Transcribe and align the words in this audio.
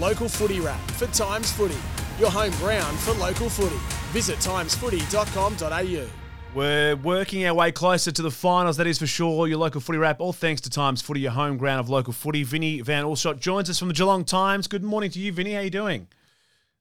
Local 0.00 0.30
footy 0.30 0.60
wrap 0.60 0.80
for 0.92 1.06
Times 1.08 1.52
Footy, 1.52 1.76
your 2.18 2.30
home 2.30 2.52
ground 2.52 2.98
for 3.00 3.12
local 3.12 3.50
footy. 3.50 3.76
Visit 4.12 4.38
timesfooty.com.au. 4.38 6.08
We're 6.54 6.96
working 6.96 7.44
our 7.44 7.52
way 7.52 7.70
closer 7.70 8.10
to 8.10 8.22
the 8.22 8.30
finals, 8.30 8.78
that 8.78 8.86
is 8.86 8.98
for 8.98 9.06
sure. 9.06 9.46
Your 9.46 9.58
local 9.58 9.82
footy 9.82 9.98
wrap, 9.98 10.18
all 10.18 10.32
thanks 10.32 10.62
to 10.62 10.70
Times 10.70 11.02
Footy, 11.02 11.20
your 11.20 11.32
home 11.32 11.58
ground 11.58 11.80
of 11.80 11.90
local 11.90 12.14
footy. 12.14 12.44
Vinny 12.44 12.80
Van 12.80 13.04
Alshot 13.04 13.40
joins 13.40 13.68
us 13.68 13.78
from 13.78 13.88
the 13.88 13.94
Geelong 13.94 14.24
Times. 14.24 14.66
Good 14.68 14.82
morning 14.82 15.10
to 15.10 15.18
you, 15.18 15.32
Vinny. 15.32 15.52
How 15.52 15.60
are 15.60 15.64
you 15.64 15.70
doing? 15.70 16.08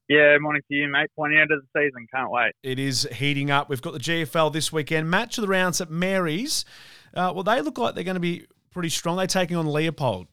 Yeah, 0.07 0.37
morning 0.39 0.61
to 0.69 0.73
you, 0.73 0.87
mate. 0.87 1.09
Pointing 1.17 1.39
out 1.39 1.51
of 1.51 1.61
the 1.61 1.67
season. 1.77 2.07
Can't 2.15 2.31
wait. 2.31 2.53
It 2.63 2.79
is 2.79 3.05
heating 3.11 3.51
up. 3.51 3.67
We've 3.69 3.81
got 3.81 3.91
the 3.91 3.99
GFL 3.99 4.53
this 4.53 4.71
weekend. 4.71 5.09
Match 5.11 5.37
of 5.37 5.41
the 5.41 5.49
rounds 5.49 5.81
at 5.81 5.91
Mary's. 5.91 6.63
Uh, 7.13 7.33
well, 7.35 7.43
they 7.43 7.59
look 7.59 7.77
like 7.77 7.95
they're 7.95 8.05
going 8.05 8.13
to 8.15 8.21
be 8.21 8.45
pretty 8.71 8.89
strong. 8.89 9.17
They're 9.17 9.27
taking 9.27 9.57
on 9.57 9.67
Leopold. 9.67 10.27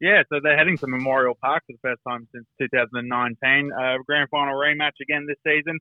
Yeah, 0.00 0.22
so 0.28 0.38
they're 0.42 0.56
heading 0.56 0.78
to 0.78 0.86
Memorial 0.86 1.34
Park 1.40 1.64
for 1.66 1.72
the 1.72 1.78
first 1.82 2.00
time 2.06 2.28
since 2.32 2.46
2019. 2.60 3.72
Uh, 3.72 3.96
grand 4.06 4.28
final 4.30 4.54
rematch 4.54 4.98
again 5.02 5.26
this 5.26 5.38
season. 5.44 5.78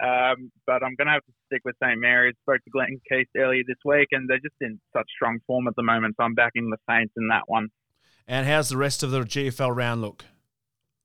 Um, 0.00 0.52
but 0.66 0.84
I'm 0.84 0.94
going 0.94 1.06
to 1.06 1.14
have 1.14 1.24
to 1.24 1.32
stick 1.46 1.62
with 1.64 1.74
St. 1.82 1.98
Mary's. 1.98 2.34
Spoke 2.42 2.62
to 2.62 2.70
Glenn 2.70 3.00
Keith 3.08 3.28
earlier 3.36 3.62
this 3.66 3.78
week, 3.84 4.08
and 4.12 4.28
they're 4.28 4.38
just 4.38 4.54
in 4.60 4.78
such 4.92 5.06
strong 5.16 5.38
form 5.46 5.66
at 5.66 5.74
the 5.76 5.82
moment. 5.82 6.14
So 6.18 6.24
I'm 6.24 6.34
backing 6.34 6.70
the 6.70 6.76
Saints 6.88 7.14
in 7.16 7.28
that 7.28 7.44
one. 7.46 7.68
And 8.28 8.46
how's 8.46 8.68
the 8.68 8.76
rest 8.76 9.02
of 9.02 9.10
the 9.10 9.20
GFL 9.20 9.74
round 9.74 10.02
look? 10.02 10.24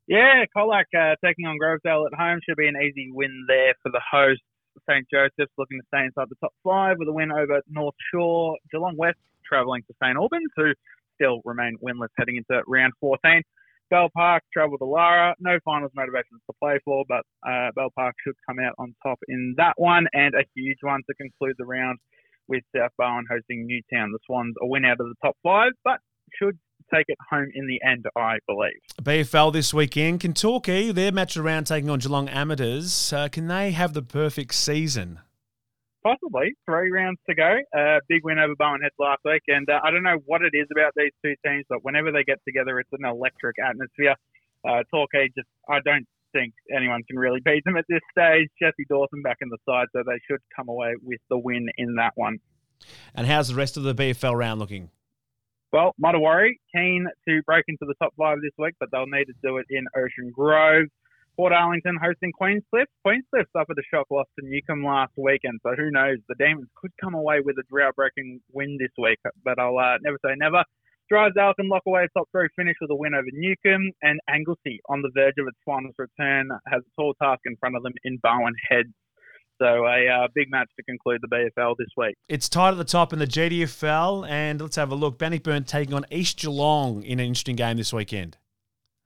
Yeah, 0.07 0.43
Colac 0.55 0.85
uh, 0.97 1.15
taking 1.23 1.45
on 1.45 1.57
Grovedale 1.57 2.05
at 2.05 2.17
home 2.19 2.39
should 2.43 2.57
be 2.57 2.67
an 2.67 2.75
easy 2.75 3.09
win 3.11 3.45
there 3.47 3.73
for 3.81 3.91
the 3.91 4.01
hosts. 4.11 4.43
St. 4.89 5.05
Joseph's 5.11 5.53
looking 5.57 5.79
to 5.79 5.85
stay 5.87 6.03
inside 6.03 6.27
the 6.29 6.35
top 6.41 6.53
five 6.63 6.97
with 6.97 7.07
a 7.07 7.13
win 7.13 7.31
over 7.31 7.61
North 7.69 7.95
Shore. 8.11 8.57
Geelong 8.71 8.97
West 8.97 9.19
travelling 9.45 9.83
to 9.83 9.93
St. 10.03 10.17
Albans, 10.17 10.51
who 10.55 10.73
still 11.21 11.41
remain 11.45 11.77
winless 11.83 12.09
heading 12.17 12.37
into 12.37 12.61
round 12.67 12.93
14. 12.99 13.41
Bell 13.89 14.09
Park 14.15 14.43
travel 14.53 14.77
to 14.77 14.85
Lara. 14.85 15.35
No 15.39 15.57
finals 15.65 15.91
motivations 15.93 16.41
to 16.49 16.55
play 16.61 16.79
for, 16.85 17.03
but 17.07 17.23
uh, 17.47 17.71
Bell 17.75 17.89
Park 17.95 18.15
should 18.25 18.35
come 18.47 18.57
out 18.59 18.73
on 18.79 18.95
top 19.03 19.19
in 19.27 19.55
that 19.57 19.73
one. 19.75 20.07
And 20.13 20.33
a 20.33 20.45
huge 20.55 20.77
one 20.81 21.01
to 21.09 21.15
conclude 21.15 21.55
the 21.57 21.65
round 21.65 21.99
with 22.47 22.63
South 22.75 22.91
Barwon 22.99 23.23
hosting 23.29 23.67
Newtown. 23.67 24.11
The 24.11 24.19
Swans 24.25 24.55
a 24.61 24.65
win 24.65 24.85
out 24.85 24.99
of 24.99 25.07
the 25.07 25.15
top 25.21 25.35
five, 25.43 25.71
but 25.83 25.99
should 26.39 26.57
take 26.93 27.05
it 27.09 27.17
home 27.29 27.49
in 27.53 27.67
the 27.67 27.81
end, 27.85 28.05
I 28.17 28.37
believe. 28.47 28.79
BFL 29.01 29.51
this 29.51 29.73
weekend. 29.73 30.21
Kentucky, 30.21 30.91
their 30.91 31.11
match 31.11 31.35
around 31.35 31.65
taking 31.65 31.89
on 31.89 31.99
Geelong 31.99 32.29
Amateurs, 32.29 33.11
uh, 33.11 33.27
can 33.29 33.47
they 33.47 33.71
have 33.71 33.93
the 33.93 34.01
perfect 34.01 34.53
season? 34.53 35.19
Possibly. 36.03 36.53
Three 36.65 36.91
rounds 36.91 37.19
to 37.29 37.35
go. 37.35 37.57
Uh, 37.77 37.99
big 38.09 38.23
win 38.23 38.39
over 38.39 38.55
Barwon 38.55 38.81
Heads 38.81 38.95
last 38.97 39.21
week. 39.23 39.43
And 39.47 39.69
uh, 39.69 39.79
I 39.83 39.91
don't 39.91 40.03
know 40.03 40.17
what 40.25 40.41
it 40.41 40.53
is 40.53 40.67
about 40.71 40.93
these 40.95 41.11
two 41.23 41.35
teams, 41.45 41.65
but 41.69 41.83
whenever 41.83 42.11
they 42.11 42.23
get 42.23 42.39
together, 42.47 42.79
it's 42.79 42.89
an 42.91 43.05
electric 43.05 43.57
atmosphere. 43.63 44.15
Uh, 44.67 44.83
Torquay 44.91 45.29
just, 45.35 45.47
I 45.69 45.79
don't 45.85 46.07
think 46.33 46.53
anyone 46.75 47.03
can 47.03 47.19
really 47.19 47.39
beat 47.43 47.63
them 47.65 47.77
at 47.77 47.85
this 47.87 48.01
stage. 48.11 48.49
Jesse 48.59 48.85
Dawson 48.89 49.21
back 49.21 49.37
in 49.41 49.49
the 49.49 49.57
side, 49.67 49.87
so 49.93 50.01
they 50.05 50.19
should 50.29 50.39
come 50.55 50.69
away 50.69 50.93
with 51.03 51.19
the 51.29 51.37
win 51.37 51.67
in 51.77 51.95
that 51.95 52.13
one. 52.15 52.39
And 53.13 53.27
how's 53.27 53.49
the 53.49 53.55
rest 53.55 53.77
of 53.77 53.83
the 53.83 53.93
BFL 53.93 54.35
round 54.35 54.59
looking? 54.59 54.89
Well, 55.71 55.93
Modewarre 56.03 56.49
keen 56.75 57.07
to 57.27 57.41
break 57.45 57.65
into 57.67 57.85
the 57.85 57.93
top 58.01 58.13
five 58.17 58.39
this 58.41 58.51
week, 58.57 58.73
but 58.79 58.89
they'll 58.91 59.05
need 59.05 59.25
to 59.25 59.33
do 59.41 59.57
it 59.57 59.65
in 59.69 59.85
Ocean 59.95 60.31
Grove. 60.33 60.87
Portarlington 61.39 61.97
hosting 62.01 62.31
Queenscliff. 62.39 62.85
Queenscliff 63.05 63.45
suffered 63.55 63.77
a 63.77 63.83
shock 63.93 64.07
loss 64.11 64.27
to 64.39 64.45
Newcomb 64.45 64.83
last 64.83 65.13
weekend, 65.17 65.59
so 65.63 65.73
who 65.75 65.91
knows? 65.91 66.17
The 66.27 66.35
Demons 66.35 66.69
could 66.75 66.91
come 67.01 67.13
away 67.13 67.39
with 67.43 67.57
a 67.57 67.63
drought-breaking 67.69 68.41
win 68.51 68.77
this 68.79 68.91
week, 68.97 69.19
but 69.43 69.59
I'll 69.59 69.77
uh, 69.77 69.97
never 70.01 70.17
say 70.25 70.33
never. 70.35 70.63
Drysdale 71.09 71.53
can 71.55 71.67
lock 71.67 71.83
away 71.85 72.05
a 72.05 72.17
top 72.17 72.29
three 72.31 72.47
finish 72.55 72.75
with 72.79 72.89
a 72.89 72.95
win 72.95 73.13
over 73.13 73.27
Newcomb, 73.33 73.91
and 74.01 74.19
Anglesea, 74.29 74.79
on 74.89 75.01
the 75.01 75.11
verge 75.13 75.35
of 75.39 75.47
its 75.47 75.57
finals 75.65 75.95
return, 75.97 76.49
has 76.67 76.81
a 76.81 77.01
tall 77.01 77.13
task 77.21 77.41
in 77.45 77.57
front 77.57 77.75
of 77.75 77.83
them 77.83 77.93
in 78.05 78.17
Barwon 78.19 78.53
Heads. 78.69 78.93
So 79.61 79.85
a 79.85 80.07
uh, 80.07 80.27
big 80.33 80.49
match 80.49 80.69
to 80.77 80.83
conclude 80.83 81.19
the 81.21 81.27
BFL 81.27 81.75
this 81.77 81.89
week. 81.95 82.15
It's 82.27 82.49
tight 82.49 82.71
at 82.71 82.77
the 82.77 82.83
top 82.83 83.13
in 83.13 83.19
the 83.19 83.27
GDFL, 83.27 84.27
and 84.27 84.59
let's 84.59 84.75
have 84.77 84.91
a 84.91 84.95
look. 84.95 85.19
Bannockburn 85.19 85.65
taking 85.65 85.93
on 85.93 86.05
East 86.09 86.39
Geelong 86.39 87.03
in 87.03 87.19
an 87.19 87.27
interesting 87.27 87.57
game 87.57 87.77
this 87.77 87.93
weekend. 87.93 88.37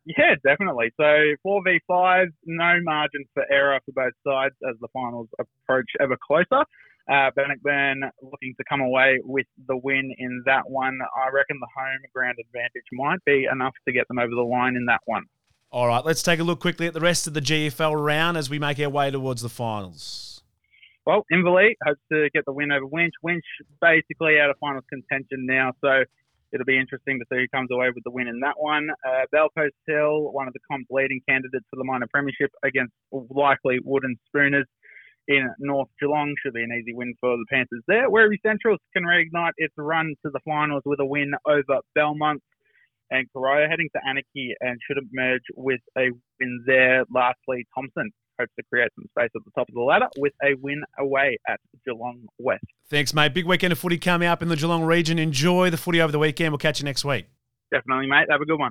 Yeah, 0.06 0.36
definitely. 0.44 0.92
So 0.98 1.04
4v5, 1.46 2.28
no 2.46 2.80
margin 2.84 3.26
for 3.34 3.44
error 3.52 3.80
for 3.86 3.92
both 3.92 4.14
sides 4.26 4.56
as 4.70 4.76
the 4.80 4.88
finals 4.94 5.28
approach 5.40 5.90
ever 6.00 6.16
closer. 6.26 6.64
Uh, 7.08 7.30
Bannockburn 7.36 8.02
looking 8.22 8.54
to 8.58 8.64
come 8.68 8.82
away 8.82 9.20
with 9.24 9.46
the 9.68 9.78
win 9.78 10.14
in 10.18 10.44
that 10.46 10.70
one. 10.70 10.98
I 11.16 11.30
reckon 11.30 11.58
the 11.60 11.68
home 11.76 12.02
ground 12.14 12.38
advantage 12.40 12.86
might 12.94 13.24
be 13.26 13.48
enough 13.52 13.74
to 13.88 13.94
get 13.94 14.08
them 14.08 14.18
over 14.18 14.34
the 14.34 14.42
line 14.42 14.76
in 14.76 14.86
that 14.86 15.02
one. 15.06 15.24
All 15.72 15.88
right, 15.88 16.04
let's 16.06 16.24
take 16.24 16.40
a 16.40 16.44
look 16.44 16.60
quickly 16.60 16.88
at 16.88 16.94
the 16.94 17.02
rest 17.02 17.28
of 17.28 17.34
the 17.34 17.42
GFL 17.42 18.02
round 18.02 18.38
as 18.38 18.50
we 18.50 18.60
make 18.60 18.80
our 18.80 18.90
way 18.90 19.12
towards 19.12 19.42
the 19.42 19.50
finals. 19.50 20.42
Well, 21.06 21.26
Inverleigh 21.32 21.76
hopes 21.86 22.00
to 22.12 22.30
get 22.34 22.46
the 22.46 22.54
win 22.54 22.72
over 22.72 22.86
Winch. 22.86 23.14
Winch 23.22 23.44
basically 23.82 24.40
out 24.40 24.50
of 24.50 24.58
finals 24.60 24.86
contention 24.90 25.46
now, 25.46 25.74
so 25.82 26.04
it'll 26.56 26.66
be 26.66 26.80
interesting 26.80 27.20
to 27.20 27.26
see 27.30 27.42
who 27.42 27.48
comes 27.54 27.70
away 27.72 27.90
with 27.94 28.04
the 28.06 28.12
win 28.12 28.28
in 28.28 28.40
that 28.40 28.56
one. 28.58 28.88
Uh, 29.06 29.26
Bell 29.32 29.50
Post 29.56 29.76
Hill, 29.86 30.32
one 30.32 30.48
of 30.48 30.54
the 30.54 30.60
comp's 30.72 30.88
leading 30.90 31.20
candidates 31.28 31.66
for 31.70 31.76
the 31.76 31.84
minor 31.84 32.08
premiership 32.12 32.50
against 32.64 32.94
likely 33.12 33.80
Wooden 33.84 34.16
Spooners 34.28 34.66
in 35.28 35.50
North 35.60 35.90
Geelong. 36.00 36.34
Should 36.42 36.54
be 36.54 36.64
an 36.64 36.72
easy 36.72 36.94
win 36.94 37.14
for 37.20 37.36
the 37.36 37.46
Panthers 37.52 37.84
there. 37.88 38.10
Werribee 38.10 38.42
Central 38.42 38.78
can 38.96 39.04
reignite 39.04 39.52
its 39.58 39.74
run 39.78 40.16
to 40.26 40.32
the 40.32 40.40
finals 40.46 40.84
with 40.86 41.02
a 41.02 41.06
win 41.06 41.34
over 41.46 41.82
Belmont. 41.94 42.42
And 43.12 43.28
Corio 43.32 43.70
heading 43.70 43.90
to 43.96 44.02
Anakie 44.08 44.54
and 44.62 44.78
should 44.86 44.98
emerge 44.98 45.44
with 45.56 45.82
a 45.98 46.10
win 46.40 46.64
there. 46.66 47.04
Lastly, 47.14 47.66
Thomson 47.76 48.12
hopes 48.40 48.52
to 48.58 48.64
create 48.72 48.90
some 48.96 49.06
space 49.18 49.30
at 49.36 49.42
the 49.46 49.52
top 49.56 49.70
of 49.70 49.76
the 49.76 49.82
ladder 49.82 50.08
with 50.18 50.34
a 50.44 50.56
win 50.60 50.84
away 51.00 51.38
at 51.48 51.60
Geelong 51.86 52.28
West. 52.40 52.66
Thanks, 52.90 53.14
mate. 53.14 53.34
Big 53.34 53.46
weekend 53.46 53.72
of 53.74 53.80
footy 53.80 53.98
coming 53.98 54.28
up 54.28 54.42
in 54.42 54.50
the 54.50 54.56
Geelong 54.56 54.84
region. 54.84 55.20
Enjoy 55.20 55.70
the 55.70 55.78
footy 55.78 56.02
over 56.02 56.12
the 56.12 56.20
weekend. 56.20 56.52
We'll 56.52 56.60
catch 56.60 56.80
you 56.80 56.86
next 56.86 57.06
week. 57.06 57.28
Definitely, 57.72 58.08
mate. 58.08 58.28
Have 58.30 58.42
a 58.42 58.46
good 58.46 58.58
one. 58.60 58.64